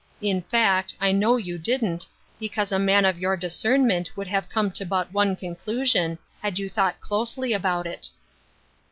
[0.23, 2.07] In fact, I know you didn't,
[2.39, 6.69] because a man of your discernment could have come to but one conclusion, had you
[6.69, 8.09] thought closely about it."